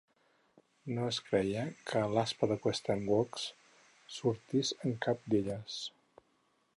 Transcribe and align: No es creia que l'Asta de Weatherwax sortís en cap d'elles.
No 0.99 1.03
es 1.09 1.19
creia 1.25 1.65
que 1.91 2.01
l'Asta 2.15 2.49
de 2.53 2.57
Weatherwax 2.67 3.45
sortís 4.15 4.75
en 4.89 4.99
cap 5.07 5.25
d'elles. 5.35 5.77